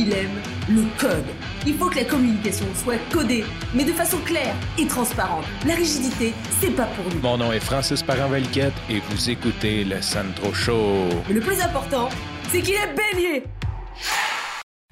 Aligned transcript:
il 0.00 0.12
aime 0.14 0.40
le 0.68 0.82
code. 0.98 1.26
Il 1.66 1.74
faut 1.74 1.90
que 1.90 1.96
la 1.96 2.04
communication 2.04 2.64
soit 2.74 2.96
codée, 3.12 3.44
mais 3.74 3.84
de 3.84 3.92
façon 3.92 4.16
claire 4.24 4.54
et 4.78 4.86
transparente. 4.86 5.44
La 5.66 5.74
rigidité, 5.74 6.32
c'est 6.58 6.74
pas 6.74 6.86
pour 6.86 7.04
nous. 7.12 7.20
Mon 7.20 7.36
nom 7.36 7.52
est 7.52 7.60
Francis 7.60 8.02
Parent-Valquette 8.02 8.72
et 8.88 9.00
vous 9.00 9.28
écoutez 9.30 9.84
le 9.84 10.00
Sandro 10.00 10.54
Show. 10.54 11.08
Mais 11.28 11.34
le 11.34 11.40
plus 11.40 11.60
important, 11.60 12.08
c'est 12.48 12.62
qu'il 12.62 12.74
est 12.74 12.94
bélier. 12.94 13.44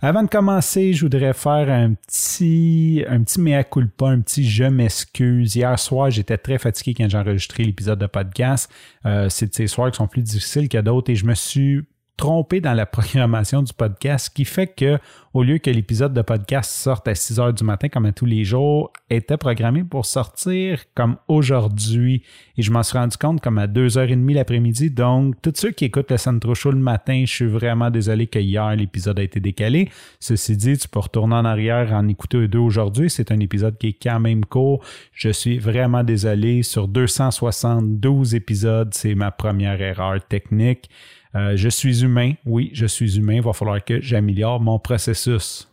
Avant 0.01 0.23
de 0.23 0.29
commencer, 0.29 0.93
je 0.93 1.07
voudrais 1.07 1.33
faire 1.33 1.71
un 1.71 1.95
petit, 1.95 3.03
un 3.09 3.23
petit 3.23 3.41
mea 3.41 3.65
culpa, 3.65 4.09
un 4.09 4.21
petit 4.21 4.49
je 4.49 4.65
m'excuse. 4.65 5.57
Hier 5.57 5.77
soir, 5.79 6.11
j'étais 6.11 6.37
très 6.37 6.59
fatigué 6.59 6.95
quand 6.95 7.09
j'ai 7.09 7.19
enregistré 7.19 7.65
l'épisode 7.65 7.99
de 7.99 8.07
podcast. 8.07 8.71
Euh, 9.07 9.29
c'est 9.31 9.47
de 9.47 9.55
ces 9.55 9.67
soirs 9.69 9.91
qui 9.91 9.97
sont 9.97 10.07
plus 10.07 10.23
difficiles 10.23 10.69
que 10.69 10.79
d'autres 10.79 11.11
et 11.11 11.17
je 11.17 11.25
me 11.25 11.35
suis 11.35 11.81
trompé 12.19 12.61
dans 12.61 12.75
la 12.75 12.85
programmation 12.85 13.63
du 13.63 13.73
podcast, 13.73 14.27
ce 14.27 14.31
qui 14.31 14.45
fait 14.45 14.67
que 14.67 14.99
au 15.33 15.45
lieu 15.45 15.59
que 15.59 15.71
l'épisode 15.71 16.13
de 16.13 16.23
podcast 16.23 16.71
sorte 16.71 17.07
à 17.07 17.15
6 17.15 17.39
heures 17.39 17.53
du 17.53 17.63
matin 17.63 17.89
comme 17.89 18.07
à 18.07 18.13
tous 18.13 18.27
les 18.27 18.45
jours, 18.45 18.93
était 19.09 19.37
programmé 19.37 19.85
pour 19.85 20.05
sortir 20.05 20.81
comme 20.95 21.17
aujourd'hui. 21.29 22.25
Et 22.57 22.63
je 22.63 22.73
m'en 22.73 22.83
suis 22.83 22.99
rendu 22.99 23.17
compte 23.17 23.41
comme 23.41 23.59
à 23.59 23.69
2h30 23.69 24.35
l'après-midi. 24.35 24.91
Donc, 24.91 25.37
tous 25.43 25.53
ceux 25.55 25.71
qui 25.71 25.85
écoutent 25.85 26.11
le 26.11 26.17
Centro 26.17 26.57
Show 26.57 26.73
le 26.73 26.79
matin, 26.79 27.23
je 27.25 27.33
suis 27.33 27.47
vraiment 27.47 27.89
désolé 27.89 28.27
que 28.27 28.41
hier 28.41 28.75
l'épisode 28.75 29.21
a 29.21 29.23
été 29.23 29.39
décalé. 29.39 29.89
Ceci 30.19 30.57
dit, 30.57 30.77
tu 30.77 30.89
peux 30.89 30.99
retourner 30.99 31.37
en 31.37 31.45
arrière 31.45 31.93
en 31.93 32.09
écouter 32.09 32.49
deux 32.49 32.59
aujourd'hui. 32.59 33.11
C'est 33.11 33.31
un 33.31 33.39
épisode 33.39 33.79
qui 33.79 33.89
est 33.89 34.03
quand 34.03 34.19
même 34.19 34.45
court. 34.45 34.83
Je 35.13 35.29
suis 35.29 35.59
vraiment 35.59 36.03
désolé. 36.03 36.65
Sur 36.65 36.89
272 36.89 38.35
épisodes, 38.35 38.93
c'est 38.93 39.15
ma 39.15 39.31
première 39.31 39.81
erreur 39.81 40.19
technique. 40.27 40.91
Euh, 41.35 41.57
je 41.57 41.69
suis 41.69 42.03
humain, 42.03 42.33
oui, 42.47 42.71
je 42.73 42.87
suis 42.87 43.19
humain, 43.19 43.35
il 43.35 43.43
va 43.43 43.53
falloir 43.53 43.85
que 43.85 44.01
j'améliore 44.01 44.61
mon 44.61 44.79
processus. 44.79 45.69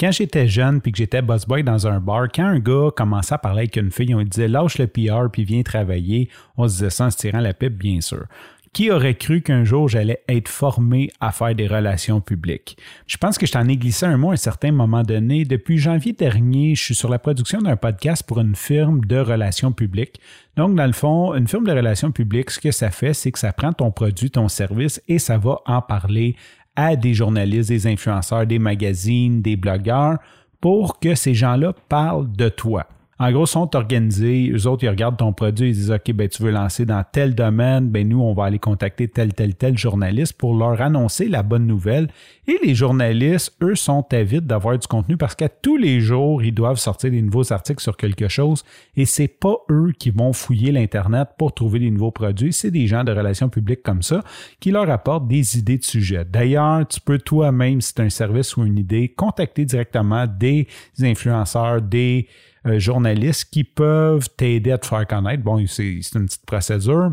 Quand 0.00 0.10
j'étais 0.10 0.48
jeune 0.48 0.80
puis 0.80 0.90
que 0.90 0.98
j'étais 0.98 1.22
boss 1.22 1.46
boy 1.46 1.62
dans 1.62 1.86
un 1.86 2.00
bar, 2.00 2.26
quand 2.34 2.44
un 2.44 2.58
gars 2.58 2.90
commençait 2.96 3.34
à 3.34 3.38
parler 3.38 3.60
avec 3.60 3.76
une 3.76 3.90
fille, 3.90 4.14
on 4.14 4.22
disait 4.22 4.48
lâche 4.48 4.78
le 4.78 4.86
PR 4.86 5.30
puis 5.30 5.44
viens 5.44 5.62
travailler, 5.62 6.28
on 6.56 6.66
se 6.66 6.74
disait 6.74 6.90
ça 6.90 7.06
en 7.06 7.10
se 7.10 7.18
tirant 7.18 7.40
la 7.40 7.54
pipe, 7.54 7.78
bien 7.78 8.00
sûr. 8.00 8.26
Qui 8.72 8.90
aurait 8.90 9.16
cru 9.16 9.42
qu'un 9.42 9.64
jour 9.64 9.86
j'allais 9.86 10.22
être 10.30 10.48
formé 10.48 11.10
à 11.20 11.30
faire 11.30 11.54
des 11.54 11.66
relations 11.66 12.22
publiques? 12.22 12.78
Je 13.06 13.18
pense 13.18 13.36
que 13.36 13.44
je 13.44 13.52
t'en 13.52 13.68
ai 13.68 13.76
glissé 13.76 14.06
un 14.06 14.16
mot 14.16 14.30
à 14.30 14.32
un 14.32 14.36
certain 14.36 14.72
moment 14.72 15.02
donné. 15.02 15.44
Depuis 15.44 15.76
janvier 15.76 16.14
dernier, 16.14 16.74
je 16.74 16.82
suis 16.82 16.94
sur 16.94 17.10
la 17.10 17.18
production 17.18 17.58
d'un 17.58 17.76
podcast 17.76 18.22
pour 18.26 18.40
une 18.40 18.56
firme 18.56 19.04
de 19.04 19.18
relations 19.18 19.72
publiques. 19.72 20.18
Donc, 20.56 20.74
dans 20.74 20.86
le 20.86 20.94
fond, 20.94 21.34
une 21.34 21.48
firme 21.48 21.66
de 21.66 21.72
relations 21.72 22.12
publiques, 22.12 22.50
ce 22.50 22.60
que 22.60 22.70
ça 22.70 22.90
fait, 22.90 23.12
c'est 23.12 23.30
que 23.30 23.38
ça 23.38 23.52
prend 23.52 23.74
ton 23.74 23.90
produit, 23.90 24.30
ton 24.30 24.48
service 24.48 25.02
et 25.06 25.18
ça 25.18 25.36
va 25.36 25.58
en 25.66 25.82
parler 25.82 26.34
à 26.74 26.96
des 26.96 27.12
journalistes, 27.12 27.68
des 27.68 27.86
influenceurs, 27.86 28.46
des 28.46 28.58
magazines, 28.58 29.42
des 29.42 29.56
blogueurs 29.56 30.16
pour 30.62 30.98
que 30.98 31.14
ces 31.14 31.34
gens-là 31.34 31.74
parlent 31.90 32.32
de 32.32 32.48
toi. 32.48 32.86
En 33.22 33.30
gros, 33.30 33.46
sont 33.46 33.76
organisés. 33.76 34.50
Eux 34.52 34.66
autres, 34.66 34.82
ils 34.82 34.88
regardent 34.88 35.16
ton 35.16 35.32
produit, 35.32 35.68
ils 35.68 35.74
disent 35.74 35.92
OK, 35.92 36.10
ben, 36.12 36.28
tu 36.28 36.42
veux 36.42 36.50
lancer 36.50 36.84
dans 36.84 37.04
tel 37.04 37.36
domaine, 37.36 37.88
ben, 37.88 38.08
nous, 38.08 38.20
on 38.20 38.34
va 38.34 38.46
aller 38.46 38.58
contacter 38.58 39.06
tel, 39.06 39.32
tel, 39.32 39.54
tel 39.54 39.78
journaliste 39.78 40.32
pour 40.32 40.56
leur 40.56 40.80
annoncer 40.80 41.28
la 41.28 41.44
bonne 41.44 41.64
nouvelle. 41.64 42.08
Et 42.48 42.58
les 42.64 42.74
journalistes, 42.74 43.54
eux, 43.62 43.76
sont 43.76 44.04
avides 44.10 44.48
d'avoir 44.48 44.76
du 44.76 44.88
contenu 44.88 45.16
parce 45.16 45.36
qu'à 45.36 45.48
tous 45.48 45.76
les 45.76 46.00
jours, 46.00 46.42
ils 46.42 46.52
doivent 46.52 46.80
sortir 46.80 47.12
des 47.12 47.22
nouveaux 47.22 47.52
articles 47.52 47.80
sur 47.80 47.96
quelque 47.96 48.26
chose 48.26 48.64
et 48.96 49.04
c'est 49.04 49.28
pas 49.28 49.54
eux 49.70 49.92
qui 49.96 50.10
vont 50.10 50.32
fouiller 50.32 50.72
l'Internet 50.72 51.28
pour 51.38 51.54
trouver 51.54 51.78
des 51.78 51.92
nouveaux 51.92 52.10
produits. 52.10 52.52
C'est 52.52 52.72
des 52.72 52.88
gens 52.88 53.04
de 53.04 53.12
relations 53.12 53.48
publiques 53.48 53.84
comme 53.84 54.02
ça 54.02 54.24
qui 54.58 54.72
leur 54.72 54.90
apportent 54.90 55.28
des 55.28 55.58
idées 55.58 55.78
de 55.78 55.84
sujets. 55.84 56.24
D'ailleurs, 56.24 56.88
tu 56.88 57.00
peux 57.00 57.18
toi-même, 57.18 57.82
si 57.82 57.92
c'est 57.94 58.02
un 58.02 58.10
service 58.10 58.56
ou 58.56 58.64
une 58.64 58.78
idée, 58.78 59.10
contacter 59.10 59.64
directement 59.64 60.26
des 60.26 60.66
influenceurs, 61.00 61.80
des 61.80 62.26
euh, 62.66 62.78
journalistes 62.78 63.50
qui 63.50 63.64
peuvent 63.64 64.28
t'aider 64.36 64.72
à 64.72 64.78
te 64.78 64.86
faire 64.86 65.06
connaître. 65.06 65.42
Bon, 65.42 65.64
c'est 65.66 66.00
une 66.14 66.26
petite 66.26 66.46
procédure. 66.46 67.12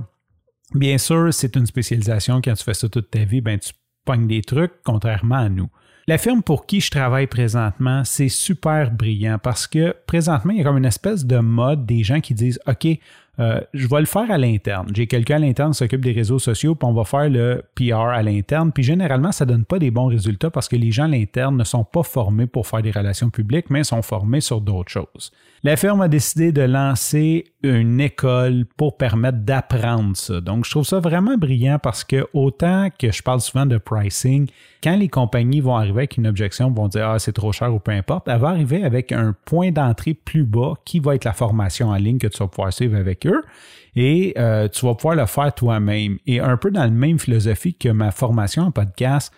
Bien 0.73 0.97
sûr, 0.97 1.33
c'est 1.33 1.55
une 1.55 1.65
spécialisation. 1.65 2.41
Quand 2.43 2.53
tu 2.53 2.63
fais 2.63 2.73
ça 2.73 2.87
toute 2.89 3.09
ta 3.09 3.23
vie, 3.23 3.41
ben, 3.41 3.57
tu 3.57 3.73
pognes 4.05 4.27
des 4.27 4.41
trucs, 4.41 4.73
contrairement 4.83 5.37
à 5.37 5.49
nous. 5.49 5.69
La 6.07 6.17
firme 6.17 6.41
pour 6.41 6.65
qui 6.65 6.81
je 6.81 6.89
travaille 6.89 7.27
présentement, 7.27 8.03
c'est 8.03 8.29
super 8.29 8.89
brillant 8.89 9.37
parce 9.37 9.67
que 9.67 9.95
présentement, 10.07 10.51
il 10.51 10.57
y 10.57 10.61
a 10.61 10.63
comme 10.63 10.77
une 10.77 10.85
espèce 10.85 11.23
de 11.23 11.37
mode 11.37 11.85
des 11.85 12.03
gens 12.03 12.19
qui 12.19 12.33
disent 12.33 12.59
OK, 12.65 12.87
euh, 13.39 13.61
je 13.73 13.87
vais 13.87 13.99
le 13.99 14.05
faire 14.05 14.29
à 14.29 14.37
l'interne. 14.37 14.89
J'ai 14.93 15.07
quelqu'un 15.07 15.37
à 15.37 15.39
l'interne 15.39 15.71
qui 15.71 15.77
s'occupe 15.77 16.01
des 16.01 16.11
réseaux 16.11 16.39
sociaux, 16.39 16.75
puis 16.75 16.87
on 16.87 16.93
va 16.93 17.05
faire 17.05 17.29
le 17.29 17.63
PR 17.75 18.09
à 18.09 18.21
l'interne. 18.21 18.71
Puis 18.73 18.83
généralement, 18.83 19.31
ça 19.31 19.45
ne 19.45 19.51
donne 19.51 19.65
pas 19.65 19.79
des 19.79 19.91
bons 19.91 20.07
résultats 20.07 20.49
parce 20.49 20.67
que 20.67 20.75
les 20.75 20.91
gens 20.91 21.05
à 21.05 21.07
l'interne 21.07 21.55
ne 21.55 21.63
sont 21.63 21.85
pas 21.85 22.03
formés 22.03 22.47
pour 22.47 22.67
faire 22.67 22.81
des 22.81 22.91
relations 22.91 23.29
publiques, 23.29 23.69
mais 23.69 23.83
sont 23.83 24.01
formés 24.01 24.41
sur 24.41 24.59
d'autres 24.59 24.91
choses. 24.91 25.31
La 25.63 25.75
firme 25.75 26.01
a 26.01 26.07
décidé 26.07 26.51
de 26.51 26.61
lancer 26.61 27.45
une 27.63 27.99
école 27.99 28.65
pour 28.77 28.97
permettre 28.97 29.39
d'apprendre 29.39 30.15
ça. 30.15 30.39
Donc, 30.39 30.65
je 30.65 30.71
trouve 30.71 30.85
ça 30.85 30.99
vraiment 30.99 31.37
brillant 31.37 31.79
parce 31.79 32.03
que 32.03 32.27
autant 32.33 32.87
que 32.97 33.11
je 33.11 33.21
parle 33.21 33.41
souvent 33.41 33.65
de 33.65 33.77
pricing, 33.77 34.47
quand 34.81 34.95
les 34.95 35.09
compagnies 35.09 35.59
vont 35.59 35.75
arriver 35.75 35.99
avec 35.99 36.17
une 36.17 36.27
objection, 36.27 36.71
vont 36.71 36.87
dire 36.87 37.09
ah 37.09 37.19
c'est 37.19 37.33
trop 37.33 37.51
cher 37.51 37.73
ou 37.73 37.79
peu 37.79 37.91
importe, 37.91 38.29
elle 38.29 38.39
va 38.39 38.49
arriver 38.49 38.83
avec 38.83 39.11
un 39.11 39.35
point 39.45 39.71
d'entrée 39.71 40.13
plus 40.13 40.45
bas 40.45 40.75
qui 40.85 41.01
va 41.01 41.15
être 41.15 41.25
la 41.25 41.33
formation 41.33 41.89
en 41.89 41.95
ligne 41.95 42.17
que 42.17 42.27
tu 42.27 42.39
vas 42.39 42.47
pouvoir 42.47 42.71
suivre 42.71 42.95
avec 42.95 43.25
eux 43.27 43.28
et 43.95 44.33
euh, 44.37 44.67
tu 44.67 44.85
vas 44.85 44.95
pouvoir 44.95 45.15
le 45.15 45.25
faire 45.25 45.53
toi-même. 45.53 46.19
Et 46.25 46.39
un 46.39 46.57
peu 46.57 46.71
dans 46.71 46.83
la 46.83 46.89
même 46.89 47.19
philosophie 47.19 47.73
que 47.73 47.89
ma 47.89 48.11
formation 48.11 48.63
en 48.63 48.71
podcast, 48.71 49.33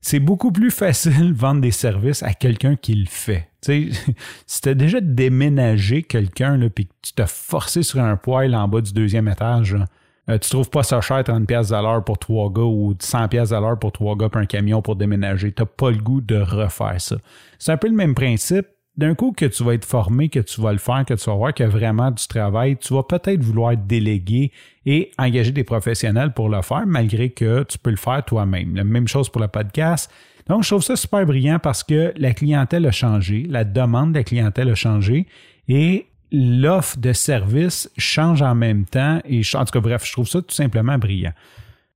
c'est 0.00 0.20
beaucoup 0.20 0.52
plus 0.52 0.70
facile 0.70 1.32
vendre 1.34 1.60
des 1.60 1.70
services 1.70 2.22
à 2.22 2.32
quelqu'un 2.32 2.76
qui 2.76 2.94
le 2.94 3.08
fait. 3.08 3.48
Tu 3.62 3.92
sais, 3.92 4.12
si 4.46 4.60
tu 4.62 4.68
as 4.70 4.74
déjà 4.74 5.00
déménagé 5.00 6.02
quelqu'un, 6.02 6.58
puis 6.74 6.86
que 6.86 6.92
tu 7.02 7.12
t'as 7.12 7.26
forcé 7.26 7.82
sur 7.82 8.00
un 8.00 8.16
poêle 8.16 8.54
en 8.54 8.66
bas 8.68 8.80
du 8.80 8.92
deuxième 8.92 9.28
étage, 9.28 9.76
tu 9.76 10.32
euh, 10.32 10.38
tu 10.38 10.50
trouves 10.50 10.70
pas 10.70 10.82
ça 10.82 11.00
cher 11.00 11.24
30 11.24 11.46
pièces 11.46 11.72
à 11.72 11.82
l'heure 11.82 12.04
pour 12.04 12.18
trois 12.18 12.50
gars 12.50 12.62
ou 12.62 12.94
100 12.98 13.28
pièces 13.28 13.52
à 13.52 13.60
l'heure 13.60 13.78
pour 13.78 13.92
trois 13.92 14.16
gars 14.16 14.28
pour 14.28 14.40
un 14.40 14.46
camion 14.46 14.80
pour 14.80 14.96
déménager. 14.96 15.52
Tu 15.52 15.62
n'as 15.62 15.66
pas 15.66 15.90
le 15.90 15.98
goût 15.98 16.20
de 16.20 16.36
refaire 16.36 17.00
ça. 17.00 17.16
C'est 17.58 17.72
un 17.72 17.76
peu 17.76 17.88
le 17.88 17.94
même 17.94 18.14
principe. 18.14 18.66
D'un 18.96 19.14
coup 19.14 19.32
que 19.32 19.46
tu 19.46 19.62
vas 19.64 19.74
être 19.74 19.84
formé, 19.84 20.28
que 20.28 20.40
tu 20.40 20.60
vas 20.60 20.72
le 20.72 20.78
faire, 20.78 21.04
que 21.06 21.14
tu 21.14 21.30
vas 21.30 21.36
voir 21.36 21.54
qu'il 21.54 21.64
y 21.64 21.68
a 21.68 21.70
vraiment 21.70 22.10
du 22.10 22.26
travail, 22.26 22.76
tu 22.76 22.92
vas 22.92 23.02
peut-être 23.02 23.42
vouloir 23.42 23.76
déléguer 23.76 24.52
et 24.84 25.10
engager 25.16 25.52
des 25.52 25.64
professionnels 25.64 26.32
pour 26.32 26.48
le 26.48 26.60
faire, 26.62 26.86
malgré 26.86 27.30
que 27.30 27.62
tu 27.62 27.78
peux 27.78 27.90
le 27.90 27.96
faire 27.96 28.24
toi-même. 28.24 28.74
La 28.74 28.84
même 28.84 29.08
chose 29.08 29.28
pour 29.28 29.40
le 29.40 29.48
podcast. 29.48 30.10
Donc, 30.48 30.64
je 30.64 30.68
trouve 30.68 30.82
ça 30.82 30.96
super 30.96 31.24
brillant 31.24 31.60
parce 31.60 31.84
que 31.84 32.12
la 32.16 32.34
clientèle 32.34 32.84
a 32.86 32.90
changé, 32.90 33.46
la 33.48 33.64
demande 33.64 34.12
de 34.12 34.18
la 34.18 34.24
clientèle 34.24 34.68
a 34.70 34.74
changé 34.74 35.26
et 35.68 36.06
l'offre 36.32 36.98
de 36.98 37.12
service 37.12 37.90
change 37.96 38.42
en 38.42 38.54
même 38.54 38.84
temps. 38.84 39.20
Et 39.24 39.42
en 39.54 39.64
tout 39.64 39.72
cas, 39.72 39.80
bref, 39.80 40.04
je 40.04 40.12
trouve 40.12 40.28
ça 40.28 40.42
tout 40.42 40.54
simplement 40.54 40.98
brillant. 40.98 41.32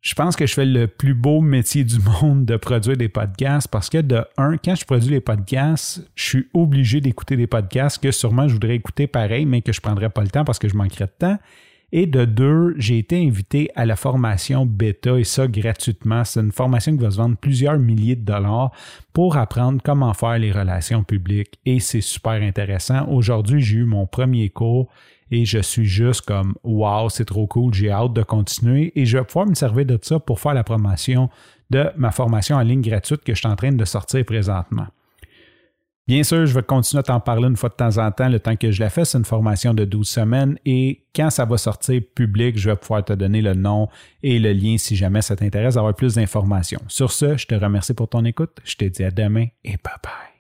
Je 0.05 0.13
pense 0.13 0.37
que 0.37 0.47
je 0.47 0.53
fais 0.53 0.67
le 0.67 0.87
plus 0.87 1.15
beau 1.15 1.41
métier 1.41 1.83
du 1.83 1.99
monde 1.99 2.45
de 2.45 2.59
produire 2.59 2.95
des 2.95 3.09
podcasts 3.09 3.69
parce 3.69 3.89
que 3.89 3.97
de 3.97 4.23
un, 4.37 4.59
quand 4.59 4.75
je 4.75 4.85
produis 4.85 5.09
les 5.09 5.21
podcasts, 5.23 6.07
je 6.15 6.23
suis 6.23 6.49
obligé 6.53 7.01
d'écouter 7.01 7.39
des 7.39 7.47
podcasts 7.47 8.03
que 8.03 8.11
sûrement 8.11 8.47
je 8.47 8.53
voudrais 8.53 8.75
écouter 8.75 9.07
pareil, 9.07 9.47
mais 9.47 9.63
que 9.63 9.73
je 9.73 9.79
ne 9.79 9.83
prendrais 9.83 10.11
pas 10.11 10.21
le 10.21 10.29
temps 10.29 10.45
parce 10.45 10.59
que 10.59 10.69
je 10.69 10.77
manquerais 10.77 11.07
de 11.07 11.13
temps. 11.19 11.39
Et 11.97 12.09
de 12.09 12.25
deux, 12.25 12.75
j'ai 12.77 12.99
été 12.99 13.25
invité 13.25 13.71
à 13.77 13.87
la 13.87 13.95
formation 13.95 14.67
bêta 14.67 15.17
et 15.17 15.23
ça 15.23 15.47
gratuitement. 15.47 16.25
C'est 16.25 16.41
une 16.41 16.51
formation 16.51 16.97
qui 16.97 17.05
va 17.05 17.13
se 17.13 17.19
vendre 17.19 17.37
plusieurs 17.37 17.79
milliers 17.79 18.17
de 18.17 18.25
dollars 18.25 18.73
pour 19.13 19.37
apprendre 19.37 19.81
comment 19.81 20.13
faire 20.13 20.37
les 20.41 20.51
relations 20.51 21.05
publiques 21.05 21.61
et 21.65 21.79
c'est 21.79 22.01
super 22.01 22.33
intéressant. 22.33 23.07
Aujourd'hui, 23.09 23.61
j'ai 23.61 23.77
eu 23.77 23.85
mon 23.85 24.09
premier 24.09 24.51
cours 24.51 24.89
et 25.31 25.45
je 25.45 25.61
suis 25.61 25.85
juste 25.85 26.23
comme 26.23 26.57
wow, 26.65 27.09
c'est 27.11 27.27
trop 27.27 27.47
cool, 27.47 27.73
j'ai 27.73 27.93
hâte 27.93 28.13
de 28.13 28.25
continuer 28.25 28.91
et 28.97 29.07
je 29.07 29.17
vais 29.17 29.25
pouvoir 29.25 29.47
me 29.47 29.55
servir 29.55 29.87
de 29.87 29.97
ça 30.03 30.19
pour 30.19 30.41
faire 30.41 30.55
la 30.55 30.65
promotion 30.65 31.31
de 31.71 31.93
ma 31.97 32.11
formation 32.11 32.57
en 32.57 32.63
ligne 32.63 32.83
gratuite 32.83 33.23
que 33.23 33.35
je 33.35 33.39
suis 33.39 33.49
en 33.49 33.55
train 33.55 33.71
de 33.71 33.85
sortir 33.85 34.25
présentement. 34.25 34.89
Bien 36.07 36.23
sûr, 36.23 36.45
je 36.45 36.55
vais 36.55 36.63
continuer 36.63 37.01
à 37.01 37.03
t'en 37.03 37.21
parler 37.21 37.49
une 37.49 37.57
fois 37.57 37.71
de 37.71 37.75
temps 37.75 37.97
en 37.97 38.11
temps, 38.11 38.29
le 38.29 38.39
temps 38.39 38.57
que 38.57 38.71
je 38.71 38.81
la 38.81 38.91
fais. 38.91 39.07
C'est 39.07 39.17
une 39.17 39.25
formation 39.25 39.73
de 39.73 39.87
12 39.87 40.07
semaines 40.07 40.59
et 40.67 41.05
quand 41.17 41.31
ça 41.31 41.47
va 41.47 41.57
sortir 41.57 42.03
public, 42.15 42.59
je 42.59 42.69
vais 42.69 42.77
pouvoir 42.77 43.05
te 43.05 43.15
donner 43.15 43.41
le 43.41 43.55
nom 43.55 43.89
et 44.23 44.39
le 44.39 44.53
lien 44.53 44.77
si 44.77 44.97
jamais 44.97 45.23
ça 45.23 45.35
t'intéresse 45.35 45.77
d'avoir 45.77 45.95
plus 45.95 46.15
d'informations. 46.15 46.81
Sur 46.89 47.11
ce, 47.11 47.39
je 47.39 47.47
te 47.47 47.55
remercie 47.55 47.95
pour 47.95 48.09
ton 48.09 48.25
écoute. 48.27 48.59
Je 48.65 48.77
te 48.77 48.85
dis 48.85 49.03
à 49.03 49.11
demain 49.11 49.47
et 49.65 49.77
bye 49.83 49.95
bye. 50.03 50.34